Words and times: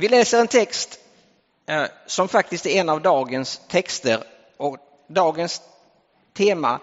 Vi 0.00 0.08
läser 0.08 0.40
en 0.40 0.48
text 0.48 0.98
eh, 1.66 1.84
som 2.06 2.28
faktiskt 2.28 2.66
är 2.66 2.80
en 2.80 2.88
av 2.88 3.02
dagens 3.02 3.60
texter 3.68 4.24
och 4.56 4.76
dagens 5.08 5.62
tema 6.36 6.80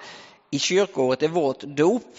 i 0.51 0.59
kyrkåret 0.59 1.23
är 1.23 1.27
vårt 1.27 1.61
dop. 1.61 2.17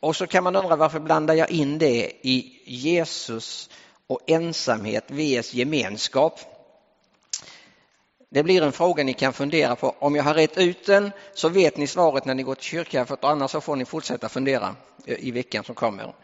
Och 0.00 0.16
så 0.16 0.26
kan 0.26 0.44
man 0.44 0.56
undra 0.56 0.76
varför 0.76 1.00
blandar 1.00 1.34
jag 1.34 1.50
in 1.50 1.78
det 1.78 2.12
i 2.22 2.62
Jesus 2.64 3.70
och 4.06 4.20
ensamhet 4.26 5.04
vs 5.08 5.54
gemenskap? 5.54 6.40
Det 8.30 8.42
blir 8.42 8.62
en 8.62 8.72
fråga 8.72 9.04
ni 9.04 9.14
kan 9.14 9.32
fundera 9.32 9.76
på. 9.76 9.94
Om 9.98 10.16
jag 10.16 10.24
har 10.24 10.34
rätt 10.34 10.58
ut 10.58 10.86
den 10.86 11.10
så 11.34 11.48
vet 11.48 11.76
ni 11.76 11.86
svaret 11.86 12.24
när 12.24 12.34
ni 12.34 12.42
går 12.42 12.54
till 12.54 12.64
kyrkan, 12.64 13.06
för 13.06 13.18
annars 13.20 13.50
så 13.50 13.60
får 13.60 13.76
ni 13.76 13.84
fortsätta 13.84 14.28
fundera 14.28 14.76
eh, 15.06 15.18
i 15.18 15.30
veckan 15.30 15.64
som 15.64 15.74
kommer. 15.74 16.14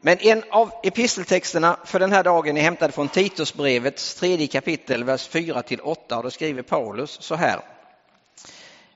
Men 0.00 0.18
en 0.18 0.42
av 0.50 0.70
episteltexterna 0.82 1.76
för 1.84 1.98
den 1.98 2.12
här 2.12 2.24
dagen 2.24 2.56
är 2.56 2.62
hämtad 2.62 2.94
från 2.94 3.08
Titusbrevets 3.08 4.14
tredje 4.14 4.46
kapitel, 4.46 5.04
vers 5.04 5.28
4 5.28 5.62
till 5.62 5.80
8 5.80 6.16
och 6.16 6.22
då 6.22 6.30
skriver 6.30 6.62
Paulus 6.62 7.10
så 7.22 7.34
här. 7.34 7.60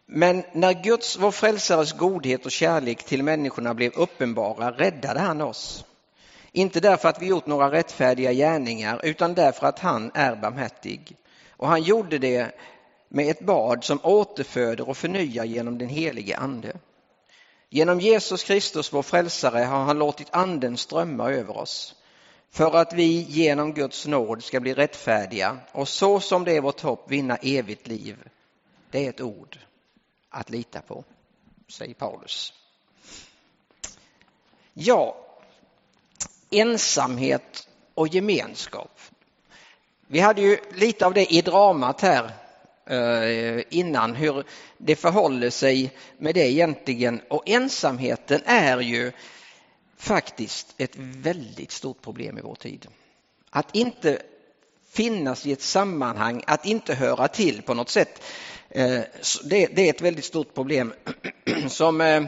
Men 0.06 0.42
när 0.52 0.82
Guds, 0.82 1.18
vår 1.18 1.30
frälsares 1.30 1.92
godhet 1.92 2.46
och 2.46 2.52
kärlek 2.52 3.02
till 3.02 3.22
människorna 3.22 3.74
blev 3.74 3.92
uppenbara 3.92 4.70
räddade 4.70 5.20
han 5.20 5.40
oss. 5.40 5.84
Inte 6.52 6.80
därför 6.80 7.08
att 7.08 7.22
vi 7.22 7.26
gjort 7.26 7.46
några 7.46 7.70
rättfärdiga 7.70 8.32
gärningar 8.32 9.00
utan 9.02 9.34
därför 9.34 9.66
att 9.66 9.78
han 9.78 10.10
är 10.14 10.36
barmhärtig. 10.36 11.16
Och 11.50 11.68
han 11.68 11.82
gjorde 11.82 12.18
det 12.18 12.54
med 13.08 13.30
ett 13.30 13.40
bad 13.40 13.84
som 13.84 14.00
återföder 14.02 14.88
och 14.88 14.96
förnyar 14.96 15.44
genom 15.44 15.78
den 15.78 15.88
helige 15.88 16.36
ande. 16.36 16.72
Genom 17.72 18.00
Jesus 18.00 18.44
Kristus, 18.44 18.92
vår 18.92 19.02
frälsare, 19.02 19.58
har 19.58 19.84
han 19.84 19.98
låtit 19.98 20.28
anden 20.30 20.76
strömma 20.76 21.30
över 21.30 21.56
oss 21.56 21.94
för 22.50 22.76
att 22.76 22.92
vi 22.92 23.26
genom 23.28 23.74
Guds 23.74 24.06
nåd 24.06 24.44
ska 24.44 24.60
bli 24.60 24.74
rättfärdiga 24.74 25.58
och 25.72 25.88
så 25.88 26.20
som 26.20 26.44
det 26.44 26.56
är 26.56 26.60
vårt 26.60 26.80
hopp 26.80 27.10
vinna 27.10 27.36
evigt 27.36 27.86
liv. 27.86 28.16
Det 28.90 29.06
är 29.06 29.10
ett 29.10 29.20
ord 29.20 29.58
att 30.30 30.50
lita 30.50 30.80
på, 30.80 31.04
säger 31.68 31.94
Paulus. 31.94 32.52
Ja, 34.72 35.16
ensamhet 36.50 37.68
och 37.94 38.08
gemenskap. 38.08 39.00
Vi 40.06 40.20
hade 40.20 40.42
ju 40.42 40.58
lite 40.74 41.06
av 41.06 41.14
det 41.14 41.34
i 41.34 41.42
dramat 41.42 42.00
här 42.00 42.30
Eh, 42.90 43.62
innan, 43.70 44.14
hur 44.14 44.44
det 44.78 44.96
förhåller 44.96 45.50
sig 45.50 45.92
med 46.18 46.34
det 46.34 46.50
egentligen. 46.50 47.20
Och 47.28 47.42
ensamheten 47.48 48.40
är 48.44 48.80
ju 48.80 49.12
faktiskt 49.96 50.74
ett 50.78 50.96
väldigt 50.96 51.70
stort 51.70 52.02
problem 52.02 52.38
i 52.38 52.40
vår 52.40 52.54
tid. 52.54 52.86
Att 53.50 53.74
inte 53.74 54.22
finnas 54.90 55.46
i 55.46 55.52
ett 55.52 55.62
sammanhang, 55.62 56.42
att 56.46 56.66
inte 56.66 56.94
höra 56.94 57.28
till 57.28 57.62
på 57.62 57.74
något 57.74 57.88
sätt. 57.88 58.22
Eh, 58.68 59.00
det 59.44 59.78
är 59.78 59.90
ett 59.90 60.00
väldigt 60.00 60.24
stort 60.24 60.54
problem 60.54 60.92
som 61.68 62.00
eh, 62.00 62.24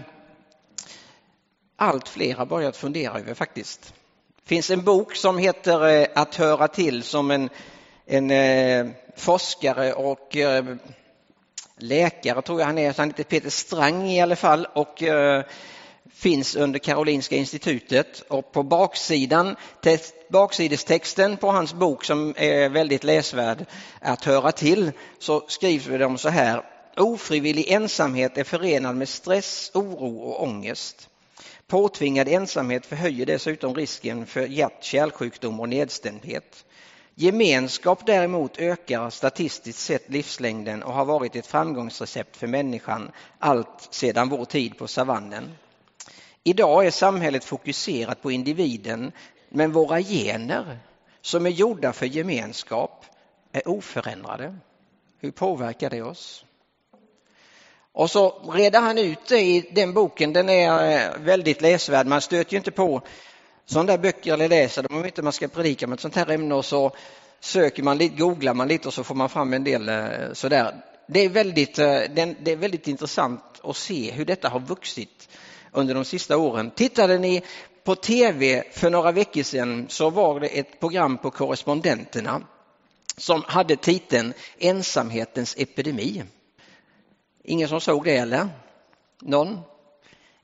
allt 1.77 2.09
fler 2.09 2.35
har 2.35 2.47
börjat 2.47 2.77
fundera 2.77 3.19
över 3.19 3.35
faktiskt. 3.35 3.95
Det 4.43 4.49
finns 4.49 4.71
en 4.71 4.85
bok 4.85 5.17
som 5.17 5.39
heter 5.39 6.09
Att 6.15 6.35
höra 6.35 6.69
till 6.69 7.03
som 7.03 7.31
en 7.31 7.51
en 8.07 8.31
eh, 8.31 8.87
forskare 9.17 9.93
och 9.93 10.37
eh, 10.37 10.65
läkare 11.79 12.43
tror 12.43 12.61
jag 12.61 12.67
han 12.67 12.79
är, 12.79 12.95
han 12.97 13.09
heter 13.09 13.25
Peter 13.25 13.51
Strang 13.51 14.11
i 14.11 14.23
alla 14.23 14.37
fall 14.37 14.67
och 14.75 15.03
eh, 15.03 15.45
finns 16.13 16.57
under 16.57 16.79
Karolinska 16.79 17.37
institutet 17.37 18.21
och 18.29 18.53
på 18.53 18.63
baksidan, 18.63 19.57
baksidestexten 20.29 21.37
på 21.37 21.51
hans 21.51 21.75
bok 21.75 22.05
som 22.05 22.35
är 22.37 22.69
väldigt 22.69 23.05
läsvärd 23.05 23.67
att 24.01 24.25
höra 24.25 24.53
till 24.53 24.93
så 25.19 25.45
skrivs 25.49 25.87
det 25.87 26.05
om 26.05 26.19
så 26.19 26.29
här 26.29 26.63
Ofrivillig 26.97 27.71
ensamhet 27.71 28.39
är 28.39 28.45
förenad 28.45 28.97
med 28.97 29.09
stress, 29.09 29.71
oro 29.75 30.19
och 30.19 30.43
ångest. 30.43 31.09
Påtvingad 31.67 32.29
ensamhet 32.29 32.87
förhöjer 32.87 33.27
dessutom 33.27 33.75
risken 33.75 34.27
för 34.27 34.47
hjärt-kärlsjukdom 34.47 35.61
och 35.61 35.69
nedstämdhet. 35.69 36.65
Gemenskap 37.15 38.07
däremot 38.07 38.59
ökar 38.59 39.11
statistiskt 39.11 39.79
sett 39.79 40.11
livslängden 40.11 40.83
och 40.83 40.93
har 40.93 41.05
varit 41.05 41.37
ett 41.37 41.47
framgångsrecept 41.47 42.37
för 42.37 42.47
människan 42.47 43.11
allt 43.39 43.89
sedan 43.91 44.29
vår 44.29 44.45
tid 44.45 44.79
på 44.79 44.89
savannen. 44.89 45.53
Idag 46.45 46.87
är 46.87 46.91
samhället 46.91 47.45
fokuserat 47.45 48.23
på 48.23 48.31
individen 48.31 49.13
men 49.49 49.73
våra 49.73 50.01
gener 50.01 50.79
som 51.21 51.47
är 51.47 51.51
gjorda 51.51 51.93
för 51.93 52.07
gemenskap 52.07 53.05
är 53.53 53.69
oförändrade. 53.69 54.57
Hur 55.21 55.31
påverkar 55.31 55.91
det 55.91 56.03
oss? 56.03 56.45
Och 57.93 58.11
så 58.11 58.53
redar 58.53 58.81
han 58.81 58.99
ut 58.99 59.27
det 59.29 59.41
i 59.41 59.71
den 59.73 59.93
boken, 59.93 60.33
den 60.33 60.49
är 60.49 60.91
eh, 60.91 61.19
väldigt 61.21 61.63
läsvärd. 61.63 62.07
Man 62.07 62.21
stöter 62.21 62.53
ju 62.53 62.59
inte 62.59 62.71
på 62.71 63.03
sådana 63.67 63.93
där 63.93 63.99
böcker 63.99 64.33
eller 64.33 64.49
läser 64.49 64.83
dem 64.83 64.99
om 64.99 65.05
inte 65.05 65.23
man 65.23 65.33
ska 65.33 65.49
predika 65.49 65.87
med 65.87 65.95
ett 65.95 66.01
sånt 66.01 66.17
här 66.17 66.31
ämne 66.31 66.55
och 66.55 66.65
så 66.65 66.93
söker 67.41 67.83
man 67.83 67.99
lite, 67.99 68.17
googlar 68.17 68.55
man 68.55 68.69
lite 68.69 68.89
och 68.89 68.95
så 68.95 69.05
får 69.05 69.15
man 69.15 69.29
fram 69.29 69.53
en 69.53 69.65
del 69.65 69.89
eh, 69.89 70.33
sådär. 70.33 70.75
Det 71.07 71.21
är 71.21 71.29
väldigt, 71.29 71.79
eh, 71.79 72.01
det 72.41 72.53
är 72.53 72.57
väldigt 72.57 72.89
intressant 72.89 73.61
att 73.63 73.77
se 73.77 74.11
hur 74.11 74.25
detta 74.25 74.49
har 74.49 74.61
vuxit 74.61 75.29
under 75.73 75.95
de 75.95 76.05
sista 76.05 76.37
åren. 76.37 76.71
Tittade 76.71 77.19
ni 77.19 77.43
på 77.85 77.95
tv 77.95 78.65
för 78.73 78.91
några 78.91 79.13
veckor 79.13 79.43
sedan 79.43 79.87
så 79.89 80.11
var 80.11 80.41
det 80.41 80.47
ett 80.47 80.81
program 80.81 81.19
på 81.19 81.31
Korrespondenterna 81.31 82.43
som 83.17 83.43
hade 83.47 83.77
titeln 83.77 84.35
Ensamhetens 84.59 85.57
epidemi. 85.59 86.25
Ingen 87.45 87.69
som 87.69 87.81
såg 87.81 88.05
det 88.05 88.17
eller? 88.17 88.49
Någon? 89.21 89.59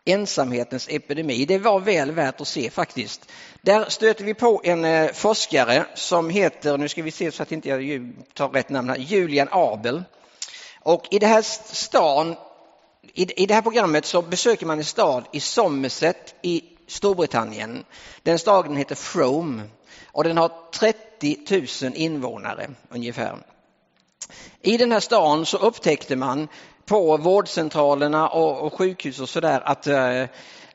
Ensamhetens 0.09 0.89
epidemi. 0.89 1.45
Det 1.45 1.59
var 1.59 1.81
väl 1.81 2.13
värt 2.13 2.41
att 2.41 2.49
se 2.49 2.71
faktiskt. 2.71 3.31
Där 3.63 3.85
stöter 3.89 4.25
vi 4.25 4.35
på 4.35 4.61
en 4.65 4.85
eh, 4.85 5.13
forskare 5.13 5.87
som 5.95 6.31
heter, 6.31 6.79
nu 6.79 6.89
ska 6.89 7.03
vi 7.03 7.11
se 7.11 7.33
så 7.33 7.43
att 7.43 7.53
inte 7.53 7.69
jag 7.69 8.13
tar 8.35 8.49
rätt 8.49 8.69
namn 8.69 8.89
här, 8.89 8.97
Julian 8.97 9.49
Abel. 9.51 10.05
Och 10.81 11.09
i 11.11 11.19
det 11.19 11.27
här 11.27 11.43
stan, 11.43 12.37
i 13.15 13.47
det 13.47 13.55
här 13.55 13.63
programmet 13.63 14.05
så 14.05 14.23
besöker 14.23 14.67
man 14.67 14.79
en 14.79 14.85
stad 14.85 15.25
i 15.33 15.41
Somerset 15.41 16.35
i 16.43 16.65
Storbritannien. 16.87 17.85
Den 18.23 18.39
staden 18.39 18.77
heter 18.77 18.95
Frome 18.95 19.63
och 20.13 20.25
den 20.25 20.37
har 20.37 20.53
30 20.73 21.39
000 21.83 21.93
invånare 21.95 22.71
ungefär. 22.89 23.37
I 24.63 24.77
den 24.77 24.93
här 24.93 25.01
stan 25.01 25.47
så 25.47 25.57
upptäckte 25.57 26.17
man 26.17 26.49
på 26.89 27.17
vårdcentralerna 27.17 28.29
och, 28.29 28.67
och 28.67 28.75
sjukhus 28.75 29.21
och 29.21 29.29
sådär 29.29 29.63
att 29.65 29.87
eh, 29.87 30.25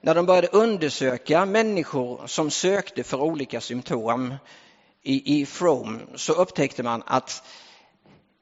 när 0.02 0.16
de 0.16 0.26
började 0.26 0.48
undersöka 0.48 1.46
människor 1.46 2.28
som 2.28 2.52
sökte 2.52 3.04
för 3.04 3.22
olika 3.22 3.62
symptom 3.62 4.34
i, 5.02 5.42
i 5.42 5.46
From 5.46 6.02
så 6.16 6.34
upptäckte 6.34 6.84
man 6.84 7.04
att 7.06 7.44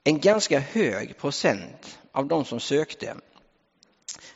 en 0.03 0.19
ganska 0.19 0.59
hög 0.59 1.17
procent 1.17 1.99
av 2.11 2.27
de 2.27 2.45
som 2.45 2.59
sökte 2.59 3.15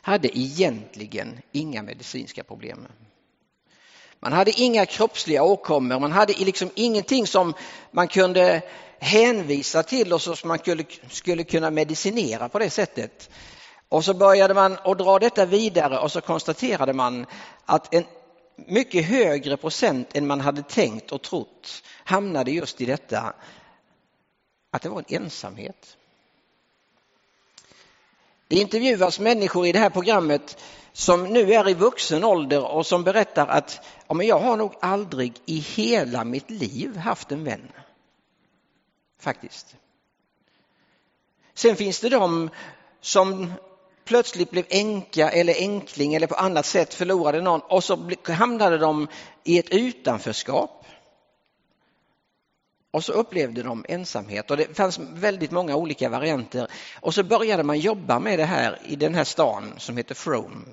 hade 0.02 0.38
egentligen 0.38 1.40
inga 1.52 1.82
medicinska 1.82 2.44
problem. 2.44 2.86
Man 4.20 4.32
hade 4.32 4.60
inga 4.60 4.86
kroppsliga 4.86 5.42
åkommor, 5.42 6.00
man 6.00 6.12
hade 6.12 6.32
liksom 6.32 6.70
ingenting 6.74 7.26
som 7.26 7.54
man 7.90 8.08
kunde 8.08 8.62
hänvisa 8.98 9.82
till 9.82 10.12
och 10.12 10.22
som 10.22 10.36
man 10.44 10.58
skulle, 10.58 10.84
skulle 11.10 11.44
kunna 11.44 11.70
medicinera 11.70 12.48
på 12.48 12.58
det 12.58 12.70
sättet. 12.70 13.30
Och 13.88 14.04
så 14.04 14.14
började 14.14 14.54
man 14.54 14.78
att 14.84 14.98
dra 14.98 15.18
detta 15.18 15.46
vidare 15.46 15.98
och 15.98 16.12
så 16.12 16.20
konstaterade 16.20 16.92
man 16.92 17.26
att 17.64 17.94
en 17.94 18.04
mycket 18.56 19.04
högre 19.04 19.56
procent 19.56 20.16
än 20.16 20.26
man 20.26 20.40
hade 20.40 20.62
tänkt 20.62 21.12
och 21.12 21.22
trott 21.22 21.82
hamnade 22.04 22.50
just 22.50 22.80
i 22.80 22.86
detta 22.86 23.34
att 24.70 24.82
det 24.82 24.88
var 24.88 24.98
en 24.98 25.22
ensamhet. 25.22 25.96
Det 28.48 28.56
intervjuas 28.56 29.20
människor 29.20 29.66
i 29.66 29.72
det 29.72 29.78
här 29.78 29.90
programmet 29.90 30.58
som 30.92 31.24
nu 31.24 31.52
är 31.52 31.68
i 31.68 31.74
vuxen 31.74 32.24
ålder 32.24 32.64
och 32.64 32.86
som 32.86 33.04
berättar 33.04 33.46
att 33.46 33.80
ja, 34.08 34.14
men 34.14 34.26
jag 34.26 34.38
har 34.38 34.56
nog 34.56 34.74
aldrig 34.80 35.32
i 35.46 35.58
hela 35.58 36.24
mitt 36.24 36.50
liv 36.50 36.96
haft 36.96 37.32
en 37.32 37.44
vän 37.44 37.72
faktiskt. 39.26 39.76
Sen 41.54 41.76
finns 41.76 42.00
det 42.00 42.08
de 42.08 42.50
som 43.00 43.52
plötsligt 44.04 44.50
blev 44.50 44.64
änka 44.68 45.30
eller 45.30 45.62
änkling 45.62 46.14
eller 46.14 46.26
på 46.26 46.34
annat 46.34 46.66
sätt 46.66 46.94
förlorade 46.94 47.40
någon 47.40 47.60
och 47.60 47.84
så 47.84 48.10
hamnade 48.26 48.78
de 48.78 49.08
i 49.44 49.58
ett 49.58 49.70
utanförskap. 49.70 50.86
Och 52.90 53.04
så 53.04 53.12
upplevde 53.12 53.62
de 53.62 53.84
ensamhet 53.88 54.50
och 54.50 54.56
det 54.56 54.76
fanns 54.76 54.98
väldigt 54.98 55.50
många 55.50 55.76
olika 55.76 56.08
varianter. 56.08 56.70
Och 57.00 57.14
så 57.14 57.22
började 57.22 57.62
man 57.62 57.78
jobba 57.78 58.18
med 58.18 58.38
det 58.38 58.44
här 58.44 58.78
i 58.84 58.96
den 58.96 59.14
här 59.14 59.24
stan 59.24 59.74
som 59.78 59.96
heter 59.96 60.14
Frome. 60.14 60.64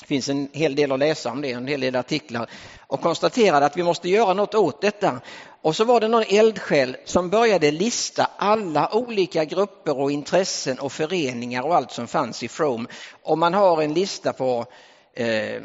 Det 0.00 0.06
finns 0.06 0.28
en 0.28 0.48
hel 0.52 0.74
del 0.74 0.92
att 0.92 0.98
läsa 0.98 1.30
om 1.30 1.40
det, 1.40 1.52
en 1.52 1.66
hel 1.66 1.80
del 1.80 1.96
artiklar 1.96 2.50
och 2.86 3.00
konstaterade 3.00 3.66
att 3.66 3.76
vi 3.76 3.82
måste 3.82 4.08
göra 4.08 4.34
något 4.34 4.54
åt 4.54 4.80
detta. 4.80 5.20
Och 5.64 5.76
så 5.76 5.84
var 5.84 6.00
det 6.00 6.08
någon 6.08 6.24
eldsjäl 6.28 6.96
som 7.04 7.30
började 7.30 7.70
lista 7.70 8.30
alla 8.36 8.94
olika 8.94 9.44
grupper 9.44 9.98
och 9.98 10.10
intressen 10.10 10.78
och 10.78 10.92
föreningar 10.92 11.62
och 11.62 11.76
allt 11.76 11.92
som 11.92 12.06
fanns 12.06 12.42
i 12.42 12.48
From. 12.48 12.88
Och 13.22 13.38
man 13.38 13.54
har 13.54 13.82
en 13.82 13.94
lista 13.94 14.32
på 14.32 14.66
eh, 15.12 15.62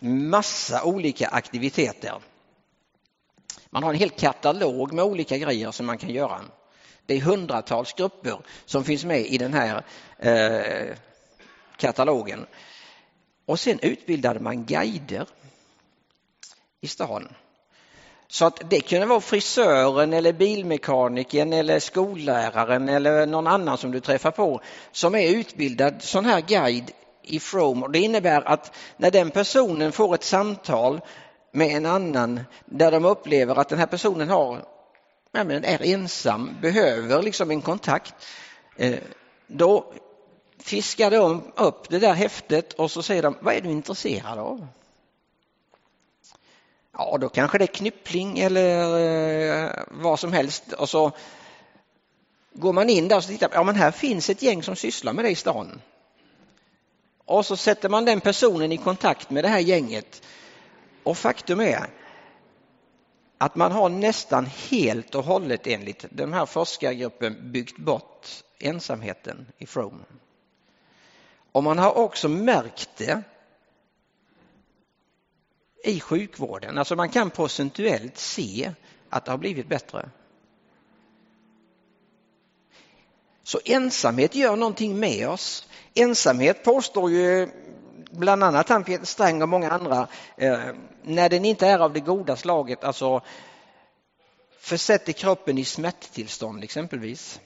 massa 0.00 0.84
olika 0.84 1.28
aktiviteter. 1.28 2.22
Man 3.70 3.82
har 3.82 3.90
en 3.90 3.98
hel 3.98 4.10
katalog 4.10 4.92
med 4.92 5.04
olika 5.04 5.38
grejer 5.38 5.70
som 5.70 5.86
man 5.86 5.98
kan 5.98 6.10
göra. 6.10 6.40
Det 7.06 7.14
är 7.14 7.20
hundratals 7.20 7.92
grupper 7.92 8.38
som 8.64 8.84
finns 8.84 9.04
med 9.04 9.20
i 9.20 9.38
den 9.38 9.54
här 9.54 9.84
eh, 10.18 10.96
katalogen. 11.76 12.46
Och 13.46 13.60
sen 13.60 13.78
utbildade 13.82 14.40
man 14.40 14.64
guider 14.64 15.26
i 16.80 16.88
stan. 16.88 17.28
Så 18.28 18.46
att 18.46 18.70
det 18.70 18.80
kunde 18.80 19.06
vara 19.06 19.20
frisören 19.20 20.12
eller 20.12 20.32
bilmekanikern 20.32 21.52
eller 21.52 21.78
skolläraren 21.78 22.88
eller 22.88 23.26
någon 23.26 23.46
annan 23.46 23.78
som 23.78 23.90
du 23.90 24.00
träffar 24.00 24.30
på 24.30 24.60
som 24.92 25.14
är 25.14 25.36
utbildad 25.36 26.02
sån 26.02 26.24
här 26.24 26.40
guide 26.40 26.90
i 27.22 27.40
From. 27.40 27.82
Och 27.82 27.90
det 27.90 27.98
innebär 27.98 28.48
att 28.48 28.72
när 28.96 29.10
den 29.10 29.30
personen 29.30 29.92
får 29.92 30.14
ett 30.14 30.24
samtal 30.24 31.00
med 31.52 31.76
en 31.76 31.86
annan 31.86 32.40
där 32.64 32.90
de 32.90 33.04
upplever 33.04 33.58
att 33.58 33.68
den 33.68 33.78
här 33.78 33.86
personen 33.86 34.28
har, 34.28 34.64
är 35.32 35.82
ensam, 35.82 36.50
behöver 36.60 37.22
liksom 37.22 37.50
en 37.50 37.62
kontakt, 37.62 38.14
eh, 38.76 38.98
då 39.46 39.92
fiskar 40.58 41.10
de 41.10 41.42
upp 41.56 41.88
det 41.88 41.98
där 41.98 42.12
häftet 42.12 42.72
och 42.72 42.90
så 42.90 43.02
säger 43.02 43.22
de, 43.22 43.36
vad 43.40 43.54
är 43.54 43.60
du 43.60 43.70
intresserad 43.70 44.38
av? 44.38 44.66
Ja, 46.98 47.18
då 47.20 47.28
kanske 47.28 47.58
det 47.58 47.64
är 47.64 47.74
knyppling 47.74 48.38
eller 48.38 48.98
eh, 49.64 49.70
vad 49.90 50.20
som 50.20 50.32
helst 50.32 50.72
och 50.72 50.88
så 50.88 51.12
går 52.52 52.72
man 52.72 52.90
in 52.90 53.08
där 53.08 53.16
och 53.16 53.26
tittar, 53.26 53.50
ja 53.52 53.62
men 53.62 53.74
här 53.74 53.90
finns 53.90 54.30
ett 54.30 54.42
gäng 54.42 54.62
som 54.62 54.76
sysslar 54.76 55.12
med 55.12 55.24
det 55.24 55.30
i 55.30 55.34
stan. 55.34 55.80
Och 57.24 57.46
så 57.46 57.56
sätter 57.56 57.88
man 57.88 58.04
den 58.04 58.20
personen 58.20 58.72
i 58.72 58.76
kontakt 58.76 59.30
med 59.30 59.44
det 59.44 59.48
här 59.48 59.58
gänget. 59.58 60.22
Och 61.02 61.18
faktum 61.18 61.60
är 61.60 61.86
att 63.38 63.56
man 63.56 63.72
har 63.72 63.88
nästan 63.88 64.46
helt 64.46 65.14
och 65.14 65.24
hållet 65.24 65.66
enligt 65.66 66.04
den 66.10 66.32
här 66.32 66.46
forskargruppen 66.46 67.52
byggt 67.52 67.78
bort 67.78 68.28
ensamheten 68.58 69.46
i 69.58 69.66
From. 69.66 70.04
Och 71.52 71.64
man 71.64 71.78
har 71.78 71.98
också 71.98 72.28
märkt 72.28 72.90
det 72.96 73.22
i 75.84 76.00
sjukvården. 76.00 76.78
Alltså 76.78 76.96
man 76.96 77.08
kan 77.08 77.30
procentuellt 77.30 78.18
se 78.18 78.72
att 79.08 79.24
det 79.24 79.30
har 79.30 79.38
blivit 79.38 79.68
bättre. 79.68 80.08
Så 83.42 83.60
ensamhet 83.64 84.34
gör 84.34 84.56
någonting 84.56 85.00
med 85.00 85.28
oss. 85.28 85.68
Ensamhet 85.94 86.64
påstår 86.64 87.10
ju 87.10 87.48
bland 88.10 88.44
annat 88.44 88.68
han 88.68 88.84
Peter 88.84 89.06
Sträng 89.06 89.42
och 89.42 89.48
många 89.48 89.70
andra, 89.70 90.08
eh, 90.36 90.58
när 91.02 91.28
den 91.28 91.44
inte 91.44 91.66
är 91.66 91.78
av 91.78 91.92
det 91.92 92.00
goda 92.00 92.36
slaget, 92.36 92.84
alltså 92.84 93.22
försätter 94.58 95.12
kroppen 95.12 95.58
i 95.58 95.64
smärttillstånd 95.64 96.64
exempelvis. 96.64 97.40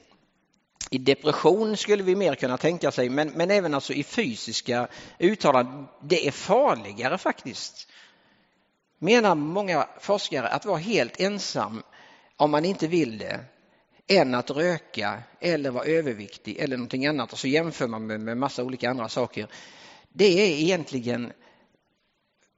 I 0.91 0.99
depression 0.99 1.77
skulle 1.77 2.03
vi 2.03 2.17
mer 2.17 2.35
kunna 2.35 2.57
tänka 2.57 2.91
sig, 2.91 3.09
men, 3.09 3.29
men 3.29 3.51
även 3.51 3.75
alltså 3.75 3.93
i 3.93 4.05
fysiska 4.05 4.89
uttalanden. 5.19 5.89
Det 6.03 6.27
är 6.27 6.31
farligare 6.31 7.19
faktiskt, 7.19 7.89
menar 8.99 9.35
många 9.35 9.89
forskare, 10.01 10.49
att 10.49 10.65
vara 10.65 10.79
helt 10.79 11.21
ensam 11.21 11.83
om 12.37 12.51
man 12.51 12.65
inte 12.65 12.87
vill 12.87 13.19
det 13.19 13.41
än 14.07 14.35
att 14.35 14.51
röka 14.51 15.23
eller 15.41 15.71
vara 15.71 15.85
överviktig 15.85 16.59
eller 16.59 16.77
någonting 16.77 17.07
annat 17.07 17.33
och 17.33 17.39
så 17.39 17.49
jämför 17.49 17.87
man 17.87 18.07
med, 18.07 18.21
med 18.21 18.37
massa 18.37 18.65
olika 18.65 18.91
andra 18.91 19.09
saker. 19.09 19.47
Det 20.09 20.25
är 20.25 20.63
egentligen 20.63 21.33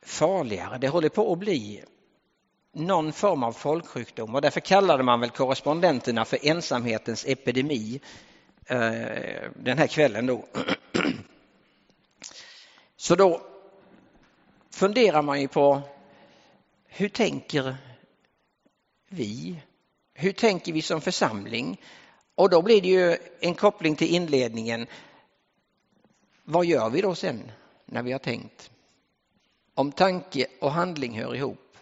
farligare. 0.02 0.78
Det 0.78 0.88
håller 0.88 1.08
på 1.08 1.32
att 1.32 1.38
bli 1.38 1.84
någon 2.72 3.12
form 3.12 3.42
av 3.42 3.52
folksjukdom 3.52 4.34
och 4.34 4.42
därför 4.42 4.60
kallade 4.60 5.02
man 5.02 5.20
väl 5.20 5.31
korrespondenterna 5.31 6.25
för 6.25 6.46
ensamhetens 6.46 7.25
epidemi 7.28 8.00
eh, 8.66 8.81
den 9.56 9.78
här 9.78 9.87
kvällen 9.87 10.26
då. 10.26 10.44
Så 12.96 13.14
då 13.14 13.40
funderar 14.70 15.22
man 15.22 15.40
ju 15.40 15.48
på 15.48 15.82
hur 16.90 17.08
tänker 17.08 17.76
vi? 19.08 19.56
Hur 20.14 20.32
tänker 20.32 20.72
vi 20.72 20.82
som 20.82 21.00
församling? 21.00 21.81
Och 22.34 22.50
då 22.50 22.62
blir 22.62 22.82
det 22.82 22.88
ju 22.88 23.16
en 23.40 23.54
koppling 23.54 23.96
till 23.96 24.14
inledningen. 24.14 24.87
Vad 26.44 26.66
gör 26.66 26.90
vi 26.90 27.00
då 27.00 27.14
sen 27.14 27.52
när 27.87 28.02
vi 28.02 28.12
har 28.12 28.19
tänkt? 28.19 28.70
Om 29.75 29.92
tanke 29.92 30.46
och 30.60 30.72
handling 30.72 31.19
hör 31.19 31.34
ihop, 31.34 31.76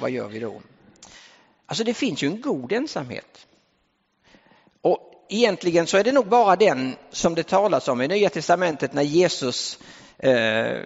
vad 0.00 0.10
gör 0.10 0.28
vi 0.28 0.38
då? 0.38 0.62
Alltså 1.66 1.84
det 1.84 1.94
finns 1.94 2.22
ju 2.22 2.28
en 2.28 2.40
god 2.40 2.72
ensamhet. 2.72 3.46
Och 4.80 5.26
egentligen 5.28 5.86
så 5.86 5.96
är 5.96 6.04
det 6.04 6.12
nog 6.12 6.28
bara 6.28 6.56
den 6.56 6.96
som 7.10 7.34
det 7.34 7.42
talas 7.42 7.88
om 7.88 8.00
i 8.00 8.08
Nya 8.08 8.30
Testamentet 8.30 8.92
när 8.92 9.02
Jesus 9.02 9.78
eh, 10.18 10.80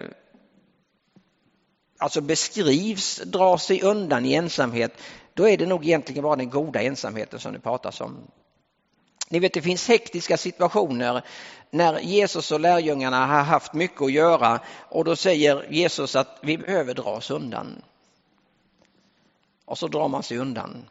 alltså 1.99 2.21
beskrivs 2.21 3.21
dra 3.25 3.57
sig 3.57 3.81
undan 3.81 4.25
i 4.25 4.33
ensamhet. 4.33 4.93
Då 5.33 5.49
är 5.49 5.57
det 5.57 5.65
nog 5.65 5.85
egentligen 5.85 6.23
bara 6.23 6.35
den 6.35 6.49
goda 6.49 6.81
ensamheten 6.81 7.39
som 7.39 7.53
det 7.53 7.59
pratas 7.59 8.01
om. 8.01 8.17
Ni 9.29 9.39
vet 9.39 9.53
det 9.53 9.61
finns 9.61 9.87
hektiska 9.87 10.37
situationer 10.37 11.23
när 11.69 11.99
Jesus 11.99 12.51
och 12.51 12.59
lärjungarna 12.59 13.25
har 13.25 13.43
haft 13.43 13.73
mycket 13.73 14.01
att 14.01 14.11
göra 14.11 14.59
och 14.89 15.05
då 15.05 15.15
säger 15.15 15.67
Jesus 15.69 16.15
att 16.15 16.37
vi 16.41 16.57
behöver 16.57 16.93
dra 16.93 17.11
oss 17.11 17.31
undan. 17.31 17.81
Och 19.65 19.77
så 19.77 19.87
drar 19.87 20.07
man 20.07 20.23
sig 20.23 20.37
undan. 20.37 20.85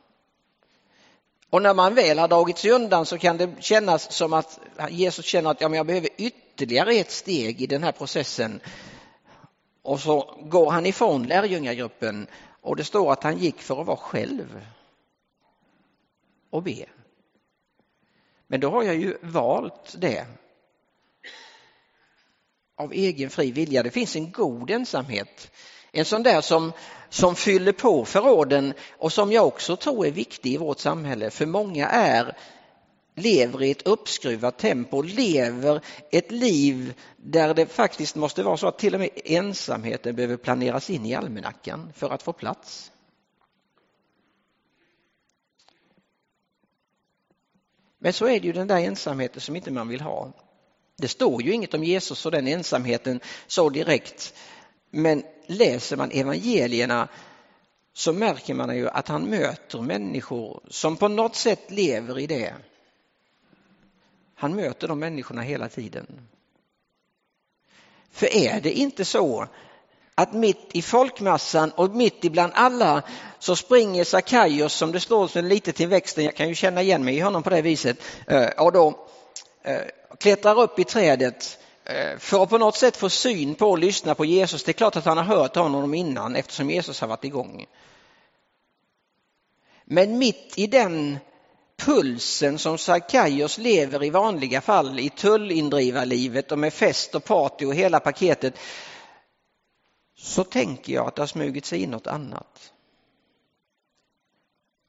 Och 1.51 1.63
när 1.63 1.75
man 1.75 1.95
väl 1.95 2.19
har 2.19 2.29
dragit 2.29 2.59
sig 2.59 2.71
undan 2.71 3.07
så 3.07 3.19
kan 3.19 3.37
det 3.37 3.51
kännas 3.61 4.13
som 4.13 4.33
att 4.33 4.59
Jesus 4.91 5.27
känner 5.27 5.51
att 5.51 5.61
ja, 5.61 5.69
men 5.69 5.77
jag 5.77 5.87
behöver 5.87 6.11
ytterligare 6.17 6.95
ett 6.95 7.11
steg 7.11 7.63
i 7.63 7.67
den 7.67 7.83
här 7.83 7.93
processen. 7.93 8.61
Och 9.88 10.00
så 10.00 10.38
går 10.43 10.70
han 10.70 10.87
ifrån 10.87 11.23
lärjungagruppen 11.23 12.26
och 12.61 12.76
det 12.76 12.85
står 12.85 13.12
att 13.12 13.23
han 13.23 13.38
gick 13.38 13.61
för 13.61 13.81
att 13.81 13.87
vara 13.87 13.96
själv 13.96 14.67
och 16.50 16.62
be. 16.62 16.87
Men 18.47 18.61
då 18.61 18.71
har 18.71 18.83
jag 18.83 18.97
ju 18.97 19.18
valt 19.23 19.95
det 19.99 20.26
av 22.76 22.92
egen 22.92 23.30
fri 23.30 23.52
vilja. 23.52 23.83
Det 23.83 23.90
finns 23.90 24.16
en 24.16 24.33
god 24.33 24.71
ensamhet. 24.71 25.50
En 25.92 26.04
sån 26.04 26.23
där 26.23 26.40
som, 26.40 26.73
som 27.09 27.35
fyller 27.35 27.73
på 27.73 28.04
förråden 28.04 28.75
och 28.99 29.12
som 29.12 29.33
jag 29.33 29.47
också 29.47 29.76
tror 29.76 30.07
är 30.07 30.11
viktig 30.11 30.52
i 30.52 30.57
vårt 30.57 30.78
samhälle. 30.78 31.30
För 31.30 31.47
många 31.47 31.87
är 31.88 32.37
lever 33.19 33.63
i 33.63 33.71
ett 33.71 33.87
uppskruvat 33.87 34.59
tempo, 34.59 35.03
lever 35.03 35.81
ett 36.11 36.31
liv 36.31 36.95
där 37.17 37.55
det 37.55 37.67
faktiskt 37.67 38.17
måste 38.17 38.43
vara 38.43 38.57
så 38.57 38.69
att 38.69 38.79
till 38.79 38.95
och 38.95 39.01
med 39.01 39.11
ensamheten 39.25 40.17
behöver 40.17 40.37
planeras 40.37 40.91
in 40.91 41.07
i 41.07 41.15
almanackan 41.15 41.93
för 41.97 42.11
att 42.11 42.23
få 42.23 42.33
plats. 42.33 42.93
Men 47.99 48.13
så 48.13 48.27
är 48.27 48.41
det 48.41 48.47
ju 48.47 48.53
den 48.53 48.67
där 48.67 48.79
ensamheten 48.79 49.41
som 49.41 49.57
inte 49.57 49.71
man 49.71 49.89
vill 49.89 50.01
ha. 50.01 50.33
Det 50.97 51.09
står 51.09 51.43
ju 51.43 51.53
inget 51.53 51.75
om 51.75 51.85
Jesus 51.85 52.27
och 52.27 52.33
den 52.33 52.49
ensamheten 52.49 53.21
så 53.47 53.69
direkt. 53.71 54.35
Men 54.91 55.23
läser 55.47 55.97
man 55.97 56.11
evangelierna 56.11 57.09
så 57.93 58.13
märker 58.13 58.55
man 58.55 58.77
ju 58.77 58.89
att 58.89 59.09
han 59.09 59.31
möter 59.31 59.81
människor 59.81 60.63
som 60.69 60.97
på 60.97 61.09
något 61.09 61.37
sätt 61.37 61.71
lever 61.71 62.19
i 62.19 62.27
det. 62.27 62.55
Han 64.40 64.57
möter 64.57 64.88
de 64.88 64.99
människorna 64.99 65.42
hela 65.42 65.68
tiden. 65.68 66.07
För 68.12 68.35
är 68.37 68.61
det 68.61 68.73
inte 68.73 69.04
så 69.04 69.49
att 70.14 70.33
mitt 70.33 70.71
i 70.73 70.83
folkmassan 70.83 71.71
och 71.71 71.90
mitt 71.90 72.25
ibland 72.25 72.52
alla 72.54 73.02
så 73.38 73.57
springer 73.57 74.04
Sackaios 74.04 74.75
som 74.75 74.92
det 74.92 75.00
står 75.00 75.28
som 75.28 75.45
lite 75.45 75.73
till 75.73 75.88
växten, 75.88 76.25
jag 76.25 76.35
kan 76.35 76.49
ju 76.49 76.54
känna 76.54 76.83
igen 76.83 77.04
mig 77.04 77.16
i 77.16 77.21
honom 77.21 77.42
på 77.42 77.50
det 77.50 77.62
viset, 77.62 77.99
eh, 78.26 78.47
och 78.47 78.73
då 78.73 79.07
eh, 79.62 79.83
klättrar 80.18 80.61
upp 80.61 80.78
i 80.78 80.85
trädet 80.85 81.59
eh, 81.85 82.18
för 82.18 82.42
att 82.42 82.50
på 82.50 82.59
något 82.59 82.76
sätt 82.76 82.97
få 82.97 83.09
syn 83.09 83.54
på 83.54 83.71
och 83.71 83.78
lyssna 83.78 84.14
på 84.14 84.25
Jesus. 84.25 84.64
Det 84.64 84.71
är 84.71 84.73
klart 84.73 84.97
att 84.97 85.04
han 85.04 85.18
har 85.18 85.25
hört 85.25 85.57
honom 85.57 85.95
innan 85.95 86.37
eftersom 86.37 86.71
Jesus 86.71 87.00
har 87.00 87.09
varit 87.09 87.25
igång. 87.25 87.66
Men 89.85 90.18
mitt 90.18 90.52
i 90.57 90.66
den 90.66 91.18
pulsen 91.78 92.58
som 92.58 92.78
Sackaios 92.78 93.58
lever 93.58 94.04
i 94.04 94.11
vanliga 94.11 94.61
fall 94.61 94.99
i 94.99 95.11
tullindrivarlivet 95.11 96.52
och 96.52 96.58
med 96.58 96.73
fest 96.73 97.14
och 97.14 97.25
party 97.25 97.66
och 97.66 97.75
hela 97.75 98.00
paketet 98.00 98.54
så 100.16 100.44
tänker 100.44 100.92
jag 100.92 101.06
att 101.06 101.16
det 101.16 101.23
har 101.23 101.26
smugit 101.26 101.64
sig 101.64 101.82
in 101.82 101.90
något 101.90 102.06
annat. 102.06 102.73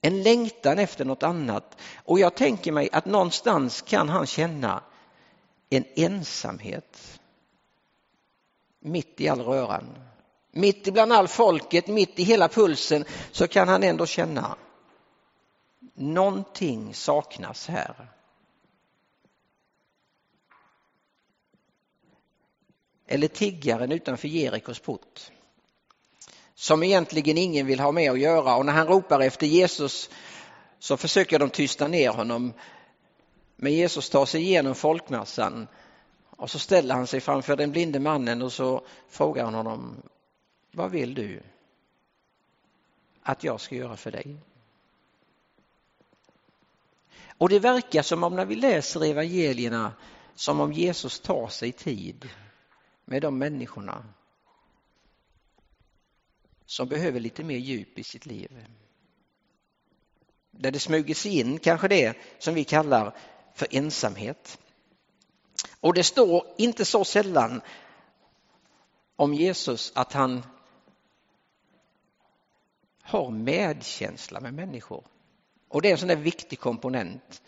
En 0.01 0.23
längtan 0.23 0.79
efter 0.79 1.05
något 1.05 1.23
annat. 1.23 1.77
Och 2.05 2.19
jag 2.19 2.35
tänker 2.35 2.71
mig 2.71 2.89
att 2.91 3.05
någonstans 3.05 3.81
kan 3.81 4.09
han 4.09 4.27
känna 4.27 4.83
en 5.69 5.85
ensamhet 5.95 7.19
mitt 8.79 9.21
i 9.21 9.29
all 9.29 9.41
röran. 9.41 9.97
Mitt 10.51 10.87
ibland 10.87 11.13
all 11.13 11.27
folket, 11.27 11.87
mitt 11.87 12.19
i 12.19 12.23
hela 12.23 12.47
pulsen 12.47 13.05
så 13.31 13.47
kan 13.47 13.67
han 13.67 13.83
ändå 13.83 14.05
känna 14.05 14.55
någonting 15.99 16.93
saknas 16.93 17.67
här. 17.67 18.07
Eller 23.07 23.27
tiggaren 23.27 23.91
utanför 23.91 24.27
Jerikos 24.27 24.79
port 24.79 25.31
som 26.59 26.83
egentligen 26.83 27.37
ingen 27.37 27.65
vill 27.65 27.79
ha 27.79 27.91
med 27.91 28.11
att 28.11 28.19
göra 28.19 28.55
och 28.55 28.65
när 28.65 28.73
han 28.73 28.87
ropar 28.87 29.19
efter 29.19 29.47
Jesus 29.47 30.09
så 30.79 30.97
försöker 30.97 31.39
de 31.39 31.49
tysta 31.49 31.87
ner 31.87 32.09
honom. 32.09 32.53
Men 33.55 33.73
Jesus 33.73 34.09
tar 34.09 34.25
sig 34.25 34.41
igenom 34.41 34.75
folkmassan 34.75 35.67
och 36.29 36.51
så 36.51 36.59
ställer 36.59 36.95
han 36.95 37.07
sig 37.07 37.19
framför 37.19 37.55
den 37.55 37.71
blinde 37.71 37.99
mannen 37.99 38.41
och 38.41 38.51
så 38.51 38.85
frågar 39.09 39.45
han 39.45 39.53
honom 39.53 40.01
Vad 40.71 40.91
vill 40.91 41.13
du 41.13 41.41
att 43.23 43.43
jag 43.43 43.61
ska 43.61 43.75
göra 43.75 43.97
för 43.97 44.11
dig? 44.11 44.37
Och 47.39 47.49
det 47.49 47.59
verkar 47.59 48.01
som 48.01 48.23
om 48.23 48.35
när 48.35 48.45
vi 48.45 48.55
läser 48.55 49.05
evangelierna 49.05 49.93
som 50.35 50.59
om 50.59 50.73
Jesus 50.73 51.19
tar 51.19 51.47
sig 51.47 51.71
tid 51.71 52.29
med 53.05 53.21
de 53.21 53.37
människorna 53.37 54.05
som 56.65 56.87
behöver 56.87 57.19
lite 57.19 57.43
mer 57.43 57.57
djup 57.57 57.99
i 57.99 58.03
sitt 58.03 58.25
liv. 58.25 58.65
Där 60.51 60.71
det 60.71 60.79
smugit 60.79 61.17
sig 61.17 61.39
in 61.39 61.59
kanske 61.59 61.87
det 61.87 62.17
som 62.39 62.53
vi 62.53 62.63
kallar 62.63 63.17
för 63.53 63.67
ensamhet. 63.71 64.59
Och 65.79 65.93
det 65.93 66.03
står 66.03 66.45
inte 66.57 66.85
så 66.85 67.05
sällan 67.05 67.61
om 69.15 69.33
Jesus 69.33 69.91
att 69.95 70.13
han 70.13 70.45
har 73.01 73.31
medkänsla 73.31 74.39
med 74.39 74.53
människor. 74.53 75.03
Och 75.69 75.81
det 75.81 75.87
är 75.87 75.91
en 75.91 75.97
sån 75.97 76.07
där 76.07 76.15
viktig 76.15 76.59
komponent. 76.59 77.41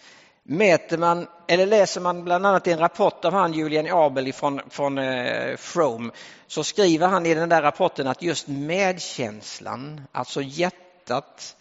Mäter 0.44 0.98
man, 0.98 1.28
eller 1.48 1.66
läser 1.66 2.02
man 2.02 2.24
bland 2.24 2.46
annat 2.46 2.68
en 2.68 2.80
rapport 2.80 3.26
av 3.26 3.34
han 3.34 3.54
Julian 3.54 3.88
Abel 3.92 4.34
från, 4.34 4.62
från 4.70 4.98
eh, 4.98 5.58
Frome 5.58 6.12
så 6.48 6.64
skriver 6.64 7.08
han 7.08 7.26
i 7.26 7.34
den 7.34 7.50
där 7.50 7.62
rapporten 7.62 8.08
att 8.08 8.22
just 8.22 8.48
medkänslan, 8.48 10.02
alltså 10.12 10.42
hjärtat, 10.42 11.56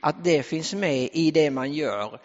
att 0.00 0.24
det 0.24 0.42
finns 0.42 0.74
med 0.74 1.08
i 1.12 1.30
det 1.30 1.50
man 1.50 1.72
gör. 1.72 2.20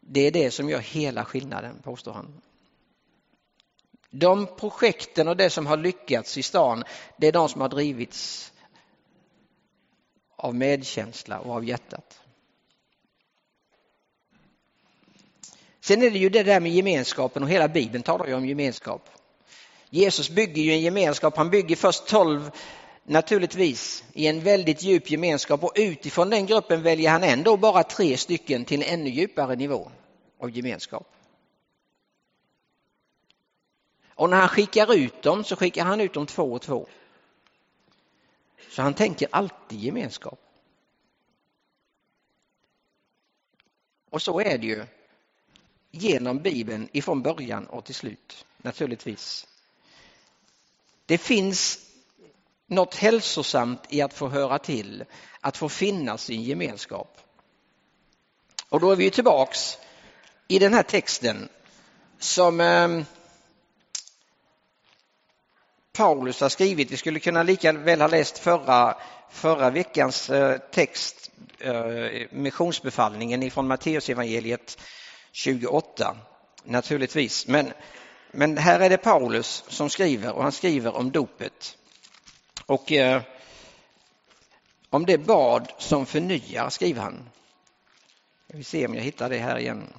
Det 0.00 0.20
är 0.20 0.30
det 0.30 0.50
som 0.50 0.68
gör 0.68 0.78
hela 0.78 1.24
skillnaden, 1.24 1.80
påstår 1.82 2.12
han. 2.12 2.42
De 4.10 4.46
projekten 4.46 5.28
och 5.28 5.36
det 5.36 5.50
som 5.50 5.66
har 5.66 5.76
lyckats 5.76 6.38
i 6.38 6.42
stan, 6.42 6.84
det 7.16 7.26
är 7.26 7.32
de 7.32 7.48
som 7.48 7.60
har 7.60 7.68
drivits 7.68 8.52
av 10.36 10.54
medkänsla 10.54 11.38
och 11.38 11.54
av 11.54 11.64
hjärtat. 11.64 12.20
Sen 15.86 16.02
är 16.02 16.10
det 16.10 16.18
ju 16.18 16.28
det 16.28 16.42
där 16.42 16.60
med 16.60 16.72
gemenskapen 16.72 17.42
och 17.42 17.48
hela 17.48 17.68
bibeln 17.68 18.02
talar 18.02 18.26
ju 18.26 18.34
om 18.34 18.46
gemenskap. 18.46 19.08
Jesus 19.90 20.30
bygger 20.30 20.62
ju 20.62 20.70
en 20.72 20.80
gemenskap, 20.80 21.36
han 21.36 21.50
bygger 21.50 21.76
först 21.76 22.06
tolv 22.06 22.50
naturligtvis 23.04 24.04
i 24.12 24.26
en 24.26 24.40
väldigt 24.40 24.82
djup 24.82 25.10
gemenskap 25.10 25.64
och 25.64 25.72
utifrån 25.74 26.30
den 26.30 26.46
gruppen 26.46 26.82
väljer 26.82 27.10
han 27.10 27.22
ändå 27.22 27.56
bara 27.56 27.82
tre 27.82 28.16
stycken 28.16 28.64
till 28.64 28.82
en 28.82 28.88
ännu 28.88 29.10
djupare 29.10 29.56
nivå 29.56 29.90
av 30.40 30.50
gemenskap. 30.50 31.08
Och 34.08 34.30
när 34.30 34.40
han 34.40 34.48
skickar 34.48 34.94
ut 34.94 35.22
dem 35.22 35.44
så 35.44 35.56
skickar 35.56 35.84
han 35.84 36.00
ut 36.00 36.14
dem 36.14 36.26
två 36.26 36.52
och 36.52 36.62
två. 36.62 36.86
Så 38.70 38.82
han 38.82 38.94
tänker 38.94 39.28
alltid 39.32 39.78
gemenskap. 39.78 40.40
Och 44.10 44.22
så 44.22 44.40
är 44.40 44.58
det 44.58 44.66
ju 44.66 44.86
genom 45.96 46.38
Bibeln 46.38 46.88
ifrån 46.92 47.22
början 47.22 47.66
och 47.66 47.84
till 47.84 47.94
slut, 47.94 48.46
naturligtvis. 48.58 49.46
Det 51.06 51.18
finns 51.18 51.78
något 52.66 52.94
hälsosamt 52.94 53.82
i 53.88 54.02
att 54.02 54.14
få 54.14 54.28
höra 54.28 54.58
till, 54.58 55.04
att 55.40 55.56
få 55.56 55.68
finnas 55.68 56.30
i 56.30 56.34
en 56.34 56.42
gemenskap. 56.42 57.18
Och 58.68 58.80
då 58.80 58.90
är 58.92 58.96
vi 58.96 59.10
tillbaks 59.10 59.78
i 60.48 60.58
den 60.58 60.74
här 60.74 60.82
texten 60.82 61.48
som 62.18 62.60
eh, 62.60 63.02
Paulus 65.92 66.40
har 66.40 66.48
skrivit. 66.48 66.90
Vi 66.90 66.96
skulle 66.96 67.20
kunna 67.20 67.42
lika 67.42 67.72
väl 67.72 68.00
ha 68.00 68.08
läst 68.08 68.38
förra, 68.38 68.96
förra 69.30 69.70
veckans 69.70 70.30
eh, 70.30 70.58
text, 70.58 71.30
eh, 71.58 71.74
missionsbefallningen 72.30 73.42
ifrån 73.42 73.66
Matteusevangeliet 73.66 74.78
28 75.36 76.16
naturligtvis. 76.64 77.46
Men, 77.46 77.72
men 78.30 78.56
här 78.56 78.80
är 78.80 78.90
det 78.90 78.96
Paulus 78.96 79.64
som 79.68 79.90
skriver 79.90 80.32
och 80.32 80.42
han 80.42 80.52
skriver 80.52 80.96
om 80.96 81.10
dopet. 81.10 81.78
Och 82.66 82.92
eh, 82.92 83.22
om 84.90 85.06
det 85.06 85.18
bad 85.18 85.72
som 85.78 86.06
förnyar 86.06 86.68
skriver 86.68 87.02
han. 87.02 87.30
Vi 88.46 88.64
ser 88.64 88.88
om 88.88 88.94
jag 88.94 89.02
hittar 89.02 89.30
det 89.30 89.38
här 89.38 89.58
igen. 89.58 89.92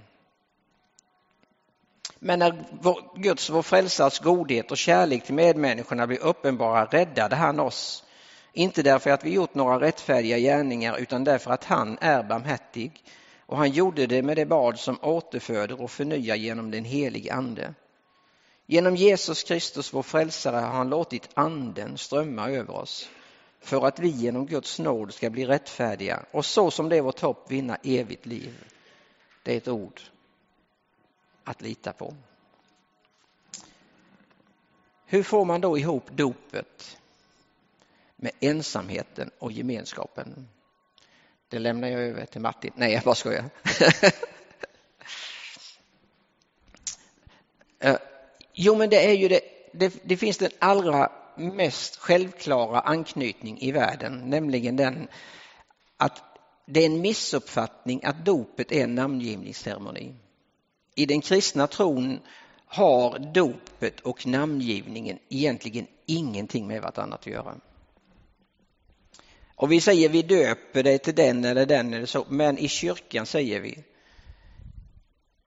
Men 2.20 2.40
när 2.40 2.64
vår, 2.82 3.02
Guds, 3.16 3.50
vår 3.50 3.62
frälsars 3.62 4.20
godhet 4.20 4.72
och 4.72 4.78
kärlek 4.78 5.26
till 5.26 5.36
medmänniskorna 5.36 6.08
blir 6.08 6.20
uppenbara 6.20 6.86
räddade 6.86 7.36
han 7.36 7.60
oss. 7.60 8.04
Inte 8.54 8.84
därför 8.84 9.10
att 9.10 9.24
vi 9.24 9.34
gjort 9.34 9.56
några 9.56 9.80
rättfärdiga 9.80 10.38
gärningar 10.38 10.98
utan 10.98 11.24
därför 11.24 11.52
att 11.52 11.64
han 11.64 11.98
är 12.02 12.24
barmhärtig 12.24 13.04
och 13.48 13.58
han 13.58 13.72
gjorde 13.72 14.08
det 14.08 14.22
med 14.22 14.38
det 14.38 14.46
bad 14.46 14.80
som 14.80 15.00
återföder 15.02 15.82
och 15.82 15.92
förnyar 15.92 16.36
genom 16.36 16.72
den 16.72 16.86
helige 16.86 17.34
Ande. 17.34 17.74
Genom 18.66 18.96
Jesus 18.96 19.44
Kristus, 19.44 19.94
vår 19.94 20.04
frälsare, 20.04 20.56
har 20.56 20.74
han 20.74 20.90
låtit 20.90 21.30
anden 21.34 21.98
strömma 21.98 22.50
över 22.50 22.74
oss 22.74 23.10
för 23.60 23.86
att 23.86 24.00
vi 24.00 24.08
genom 24.08 24.46
Guds 24.46 24.80
nåd 24.80 25.14
ska 25.14 25.30
bli 25.30 25.46
rättfärdiga 25.46 26.26
och 26.32 26.46
så 26.46 26.72
som 26.72 26.90
det 26.90 26.98
är 26.98 27.02
vårt 27.02 27.20
hopp 27.20 27.52
vinna 27.52 27.78
evigt 27.84 28.26
liv. 28.26 28.64
Det 29.44 29.54
är 29.54 29.58
ett 29.58 29.68
ord 29.68 30.02
att 31.44 31.62
lita 31.62 31.94
på. 31.94 32.14
Hur 35.06 35.24
får 35.24 35.46
man 35.46 35.62
då 35.62 35.78
ihop 35.78 36.10
dopet 36.12 36.98
med 38.16 38.32
ensamheten 38.40 39.32
och 39.40 39.52
gemenskapen? 39.52 40.48
Det 41.50 41.60
lämnar 41.60 41.88
jag 41.88 42.02
över 42.02 42.26
till 42.26 42.42
Martin. 42.42 42.72
Nej, 42.76 42.94
jag 42.94 43.04
bara 43.04 43.16
skojar. 43.16 43.50
Eh, 47.80 47.98
jo, 48.54 48.76
men 48.76 48.90
det 48.90 49.10
är 49.10 49.14
ju 49.14 49.28
det, 49.28 49.40
det, 49.74 49.94
det 50.04 50.18
finns 50.18 50.38
den 50.38 50.52
allra 50.60 51.12
mest 51.36 51.96
självklara 51.96 52.80
anknytning 52.80 53.62
i 53.62 53.72
världen, 53.72 54.30
nämligen 54.30 54.76
den 54.76 55.08
att 55.98 56.24
det 56.66 56.82
är 56.82 56.86
en 56.86 57.02
missuppfattning 57.02 58.02
att 58.04 58.26
dopet 58.26 58.72
är 58.72 58.84
en 58.84 58.96
namngivningsceremoni. 58.96 60.16
I 60.96 61.06
den 61.06 61.22
kristna 61.22 61.68
tron 61.68 62.20
har 62.66 63.20
dopet 63.20 64.00
och 64.00 64.28
namngivningen 64.28 65.20
egentligen 65.30 65.88
ingenting 66.06 66.68
med 66.68 66.82
vartannat 66.82 67.20
att 67.20 67.28
göra. 67.28 67.56
Och 69.58 69.72
vi 69.72 69.82
säger 69.82 70.10
vi 70.10 70.22
döper 70.22 70.84
dig 70.84 71.00
till 71.00 71.16
den 71.16 71.46
eller 71.46 71.66
den 71.66 71.94
eller 71.94 72.06
så, 72.06 72.26
men 72.30 72.58
i 72.58 72.68
kyrkan 72.68 73.26
säger 73.26 73.60
vi 73.60 73.84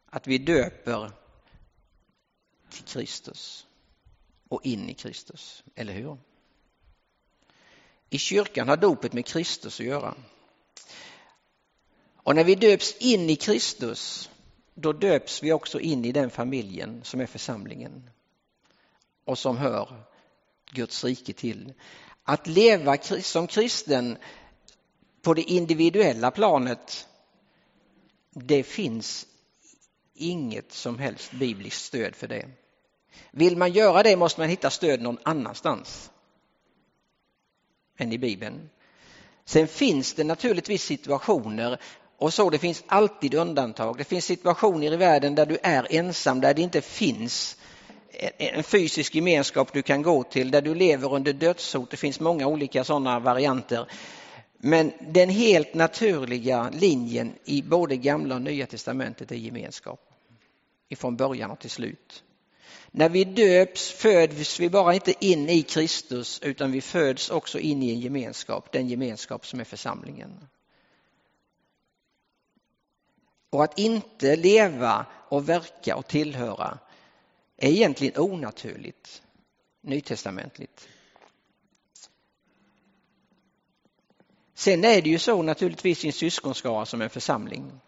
att 0.06 0.26
vi 0.26 0.38
döper 0.38 1.12
till 2.70 2.84
Kristus 2.84 3.66
och 4.48 4.66
in 4.66 4.88
i 4.88 4.94
Kristus, 4.94 5.64
eller 5.74 5.92
hur? 5.92 6.18
I 8.10 8.18
kyrkan 8.18 8.68
har 8.68 8.76
dopet 8.76 9.12
med 9.12 9.26
Kristus 9.26 9.80
att 9.80 9.86
göra. 9.86 10.14
Och 12.16 12.34
när 12.34 12.44
vi 12.44 12.54
döps 12.54 12.96
in 12.96 13.30
i 13.30 13.36
Kristus, 13.36 14.30
då 14.74 14.92
döps 14.92 15.42
vi 15.42 15.52
också 15.52 15.80
in 15.80 16.04
i 16.04 16.12
den 16.12 16.30
familjen 16.30 17.04
som 17.04 17.20
är 17.20 17.26
församlingen 17.26 18.10
och 19.24 19.38
som 19.38 19.56
hör 19.56 20.04
Guds 20.70 21.04
rike 21.04 21.32
till. 21.32 21.72
Att 22.30 22.46
leva 22.46 22.98
som 23.22 23.46
kristen 23.46 24.18
på 25.22 25.34
det 25.34 25.42
individuella 25.42 26.30
planet, 26.30 27.08
det 28.30 28.62
finns 28.62 29.26
inget 30.14 30.72
som 30.72 30.98
helst 30.98 31.32
bibliskt 31.32 31.84
stöd 31.84 32.16
för 32.16 32.28
det. 32.28 32.48
Vill 33.30 33.56
man 33.56 33.72
göra 33.72 34.02
det 34.02 34.16
måste 34.16 34.40
man 34.40 34.48
hitta 34.48 34.70
stöd 34.70 35.02
någon 35.02 35.18
annanstans 35.22 36.10
än 37.98 38.12
i 38.12 38.18
Bibeln. 38.18 38.70
Sen 39.44 39.68
finns 39.68 40.14
det 40.14 40.24
naturligtvis 40.24 40.84
situationer 40.84 41.80
och 42.16 42.34
så 42.34 42.50
det 42.50 42.58
finns 42.58 42.84
alltid 42.86 43.34
undantag. 43.34 43.98
Det 43.98 44.04
finns 44.04 44.24
situationer 44.24 44.92
i 44.92 44.96
världen 44.96 45.34
där 45.34 45.46
du 45.46 45.58
är 45.62 45.86
ensam, 45.90 46.40
där 46.40 46.54
det 46.54 46.62
inte 46.62 46.80
finns 46.80 47.56
en 48.38 48.62
fysisk 48.62 49.14
gemenskap 49.14 49.72
du 49.72 49.82
kan 49.82 50.02
gå 50.02 50.22
till, 50.22 50.50
där 50.50 50.62
du 50.62 50.74
lever 50.74 51.14
under 51.14 51.32
dödshot. 51.32 51.90
Det 51.90 51.96
finns 51.96 52.20
många 52.20 52.46
olika 52.46 52.84
sådana 52.84 53.20
varianter. 53.20 53.86
Men 54.58 54.92
den 55.00 55.28
helt 55.28 55.74
naturliga 55.74 56.70
linjen 56.72 57.32
i 57.44 57.62
både 57.62 57.96
gamla 57.96 58.34
och 58.34 58.42
nya 58.42 58.66
testamentet 58.66 59.32
är 59.32 59.36
gemenskap. 59.36 60.00
Ifrån 60.88 61.16
början 61.16 61.50
och 61.50 61.58
till 61.58 61.70
slut. 61.70 62.24
När 62.90 63.08
vi 63.08 63.24
döps 63.24 63.90
föds 63.90 64.60
vi 64.60 64.70
bara 64.70 64.94
inte 64.94 65.26
in 65.26 65.48
i 65.48 65.62
Kristus 65.62 66.40
utan 66.42 66.72
vi 66.72 66.80
föds 66.80 67.30
också 67.30 67.58
in 67.58 67.82
i 67.82 67.90
en 67.90 68.00
gemenskap, 68.00 68.72
den 68.72 68.88
gemenskap 68.88 69.46
som 69.46 69.60
är 69.60 69.64
församlingen. 69.64 70.48
Och 73.50 73.64
att 73.64 73.78
inte 73.78 74.36
leva 74.36 75.06
och 75.28 75.48
verka 75.48 75.96
och 75.96 76.06
tillhöra 76.06 76.78
är 77.60 77.70
egentligen 77.70 78.20
onaturligt 78.20 79.22
nytestamentligt. 79.80 80.88
Sen 84.54 84.84
är 84.84 85.02
det 85.02 85.10
ju 85.10 85.18
så 85.18 85.42
naturligtvis 85.42 86.04
i 86.04 86.06
en 86.06 86.12
syskonskara 86.12 86.86
som 86.86 87.02
en 87.02 87.10
församling 87.10 87.80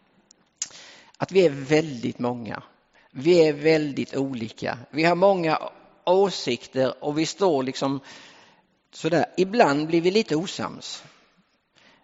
att 1.16 1.32
vi 1.32 1.46
är 1.46 1.50
väldigt 1.50 2.18
många. 2.18 2.62
Vi 3.10 3.48
är 3.48 3.52
väldigt 3.52 4.16
olika. 4.16 4.78
Vi 4.90 5.04
har 5.04 5.14
många 5.14 5.58
åsikter 6.04 7.04
och 7.04 7.18
vi 7.18 7.26
står 7.26 7.62
liksom 7.62 8.00
sådär. 8.90 9.26
Ibland 9.36 9.86
blir 9.86 10.00
vi 10.00 10.10
lite 10.10 10.36
osams. 10.36 11.04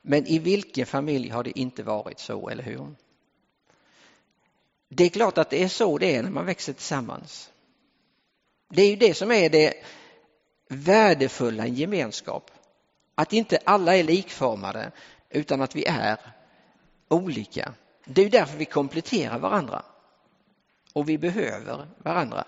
Men 0.02 0.26
i 0.26 0.38
vilken 0.38 0.86
familj 0.86 1.28
har 1.28 1.44
det 1.44 1.58
inte 1.58 1.82
varit 1.82 2.18
så, 2.18 2.48
eller 2.48 2.62
hur? 2.62 2.94
Det 4.88 5.04
är 5.04 5.08
klart 5.08 5.38
att 5.38 5.50
det 5.50 5.62
är 5.62 5.68
så 5.68 5.98
det 5.98 6.16
är 6.16 6.22
när 6.22 6.30
man 6.30 6.46
växer 6.46 6.72
tillsammans. 6.72 7.50
Det 8.68 8.82
är 8.82 8.90
ju 8.90 8.96
det 8.96 9.14
som 9.14 9.32
är 9.32 9.50
det 9.50 9.74
värdefulla 10.68 11.66
i 11.66 11.70
gemenskap. 11.70 12.50
Att 13.14 13.32
inte 13.32 13.58
alla 13.64 13.96
är 13.96 14.04
likformade 14.04 14.92
utan 15.30 15.62
att 15.62 15.76
vi 15.76 15.84
är 15.84 16.18
olika. 17.08 17.74
Det 18.04 18.20
är 18.20 18.24
ju 18.24 18.30
därför 18.30 18.58
vi 18.58 18.64
kompletterar 18.64 19.38
varandra. 19.38 19.82
Och 20.92 21.08
vi 21.08 21.18
behöver 21.18 21.86
varandra. 21.98 22.44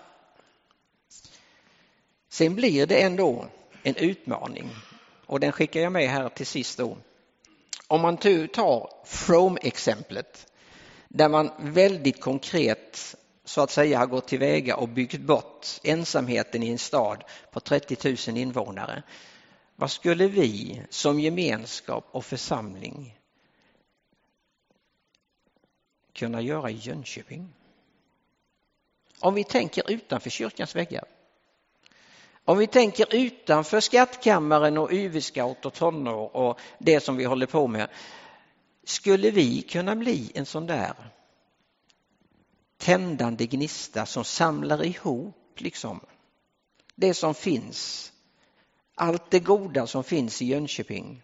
Sen 2.29 2.55
blir 2.55 2.85
det 2.85 3.01
ändå 3.01 3.45
en 3.83 3.95
utmaning 3.95 4.69
och 5.25 5.39
den 5.39 5.51
skickar 5.51 5.81
jag 5.81 5.91
med 5.91 6.09
här 6.09 6.29
till 6.29 6.45
sist 6.45 6.77
då. 6.77 6.97
Om 7.87 8.01
man 8.01 8.17
tar 8.17 8.89
From-exemplet 9.05 10.47
där 11.07 11.29
man 11.29 11.51
väldigt 11.59 12.21
konkret 12.21 13.15
så 13.51 13.61
att 13.61 13.71
säga 13.71 13.99
har 13.99 14.07
gått 14.07 14.27
tillväga 14.27 14.75
och 14.75 14.89
byggt 14.89 15.21
bort 15.21 15.67
ensamheten 15.83 16.63
i 16.63 16.69
en 16.69 16.77
stad 16.77 17.23
på 17.51 17.59
30 17.59 18.31
000 18.31 18.37
invånare. 18.37 19.03
Vad 19.75 19.91
skulle 19.91 20.27
vi 20.27 20.81
som 20.89 21.19
gemenskap 21.19 22.07
och 22.11 22.25
församling 22.25 23.17
kunna 26.13 26.41
göra 26.41 26.69
i 26.69 26.75
Jönköping? 26.75 27.53
Om 29.19 29.33
vi 29.33 29.43
tänker 29.43 29.91
utanför 29.91 30.29
kyrkans 30.29 30.75
väggar. 30.75 31.05
Om 32.45 32.57
vi 32.57 32.67
tänker 32.67 33.15
utanför 33.15 33.79
skattkammaren 33.79 34.77
och 34.77 34.91
UV-scout 34.91 35.65
och 35.65 35.73
tonår 35.73 36.35
och 36.35 36.59
det 36.77 36.99
som 36.99 37.17
vi 37.17 37.23
håller 37.23 37.45
på 37.45 37.67
med. 37.67 37.89
Skulle 38.83 39.31
vi 39.31 39.61
kunna 39.61 39.95
bli 39.95 40.31
en 40.35 40.45
sån 40.45 40.67
där 40.67 40.93
tändande 42.81 43.45
gnista 43.45 44.05
som 44.05 44.23
samlar 44.23 44.85
ihop 44.85 45.35
liksom 45.55 45.99
det 46.95 47.13
som 47.13 47.33
finns. 47.33 48.11
Allt 48.95 49.31
det 49.31 49.39
goda 49.39 49.87
som 49.87 50.03
finns 50.03 50.41
i 50.41 50.45
Jönköping. 50.45 51.23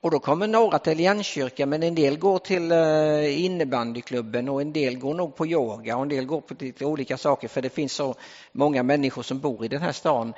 Och 0.00 0.10
då 0.10 0.18
kommer 0.18 0.46
några 0.46 0.78
till 0.78 1.00
Jönköping 1.00 1.68
men 1.68 1.82
en 1.82 1.94
del 1.94 2.18
går 2.18 2.38
till 2.38 2.72
eh, 2.72 3.44
innebandyklubben 3.44 4.48
och 4.48 4.60
en 4.60 4.72
del 4.72 4.98
går 4.98 5.14
nog 5.14 5.36
på 5.36 5.46
yoga 5.46 5.96
och 5.96 6.02
en 6.02 6.08
del 6.08 6.26
går 6.26 6.40
på 6.40 6.54
lite 6.58 6.84
olika 6.84 7.18
saker 7.18 7.48
för 7.48 7.62
det 7.62 7.70
finns 7.70 7.92
så 7.92 8.14
många 8.52 8.82
människor 8.82 9.22
som 9.22 9.40
bor 9.40 9.64
i 9.64 9.68
den 9.68 9.82
här 9.82 9.92
stan. 9.92 10.34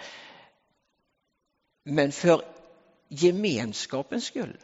Men 1.85 2.13
för 2.13 2.43
gemenskapens 3.09 4.25
skull 4.25 4.57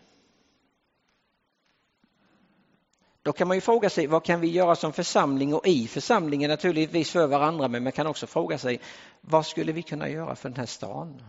Då 3.23 3.33
kan 3.33 3.49
man 3.49 3.57
ju 3.57 3.61
fråga 3.61 3.91
sig 3.91 4.07
vad 4.07 4.25
kan 4.25 4.41
vi 4.41 4.51
göra 4.51 4.77
som 4.77 4.93
församling 4.93 5.55
och 5.55 5.67
i 5.67 5.89
församlingen 5.89 6.51
naturligtvis 6.51 7.11
för 7.11 7.27
varandra 7.27 7.69
men 7.69 7.83
man 7.83 7.93
kan 7.93 8.07
också 8.07 8.27
fråga 8.27 8.59
sig 8.59 8.81
vad 9.21 9.47
skulle 9.47 9.73
vi 9.73 9.83
kunna 9.83 10.09
göra 10.09 10.37
för 10.37 10.49
den 10.49 10.59
här 10.59 10.67
stan 10.67 11.23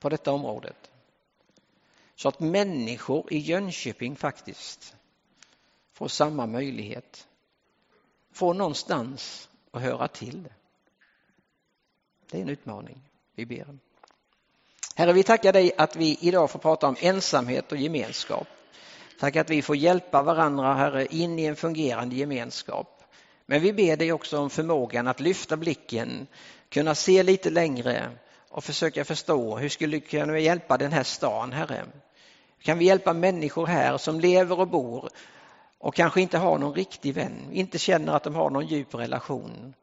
på 0.00 0.08
detta 0.08 0.32
området? 0.32 0.90
Så 2.14 2.28
att 2.28 2.40
människor 2.40 3.32
i 3.32 3.38
Jönköping 3.38 4.16
faktiskt 4.16 4.96
får 5.92 6.08
samma 6.08 6.46
möjlighet, 6.46 7.28
får 8.32 8.54
någonstans 8.54 9.48
att 9.70 9.82
höra 9.82 10.08
till. 10.08 10.48
Det 12.30 12.38
är 12.38 12.42
en 12.42 12.48
utmaning. 12.48 13.00
Vi 13.34 13.46
ber. 13.46 13.78
Herre, 14.94 15.12
vi 15.12 15.22
tackar 15.22 15.52
dig 15.52 15.72
att 15.78 15.96
vi 15.96 16.18
idag 16.20 16.50
får 16.50 16.58
prata 16.58 16.88
om 16.88 16.96
ensamhet 17.00 17.72
och 17.72 17.78
gemenskap. 17.78 18.48
Tack 19.22 19.36
att 19.36 19.50
vi 19.50 19.62
får 19.62 19.76
hjälpa 19.76 20.22
varandra, 20.22 20.74
Herre, 20.74 21.06
in 21.06 21.38
i 21.38 21.44
en 21.44 21.56
fungerande 21.56 22.16
gemenskap. 22.16 23.02
Men 23.46 23.62
vi 23.62 23.72
ber 23.72 23.96
dig 23.96 24.12
också 24.12 24.38
om 24.38 24.50
förmågan 24.50 25.08
att 25.08 25.20
lyfta 25.20 25.56
blicken, 25.56 26.26
kunna 26.68 26.94
se 26.94 27.22
lite 27.22 27.50
längre 27.50 28.10
och 28.48 28.64
försöka 28.64 29.04
förstå 29.04 29.56
hur 29.56 29.68
skulle 29.68 29.96
vi 29.96 30.00
kunna 30.00 30.38
hjälpa 30.38 30.78
den 30.78 30.92
här 30.92 31.02
stan, 31.02 31.52
Herre? 31.52 31.84
Kan 32.62 32.78
vi 32.78 32.84
hjälpa 32.84 33.12
människor 33.12 33.66
här 33.66 33.98
som 33.98 34.20
lever 34.20 34.60
och 34.60 34.68
bor 34.68 35.08
och 35.78 35.94
kanske 35.94 36.20
inte 36.20 36.38
har 36.38 36.58
någon 36.58 36.74
riktig 36.74 37.14
vän, 37.14 37.48
inte 37.52 37.78
känner 37.78 38.12
att 38.12 38.24
de 38.24 38.34
har 38.34 38.50
någon 38.50 38.66
djup 38.66 38.94
relation. 38.94 39.74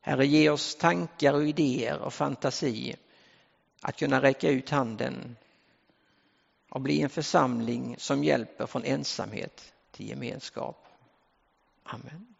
Herre, 0.00 0.26
ge 0.26 0.50
oss 0.50 0.76
tankar 0.76 1.32
och 1.32 1.48
idéer 1.48 1.98
och 1.98 2.14
fantasi 2.14 2.96
att 3.80 3.98
kunna 3.98 4.22
räcka 4.22 4.48
ut 4.48 4.70
handen 4.70 5.36
och 6.70 6.80
bli 6.80 7.02
en 7.02 7.10
församling 7.10 7.94
som 7.98 8.24
hjälper 8.24 8.66
från 8.66 8.84
ensamhet 8.84 9.72
till 9.90 10.08
gemenskap. 10.08 10.86
Amen. 11.82 12.34